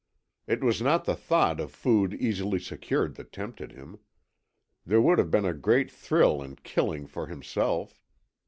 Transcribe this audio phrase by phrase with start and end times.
[0.47, 3.99] It was not the thought of food easily secured that tempted him.
[4.83, 8.01] There would have been a greater thrill in killing for himself.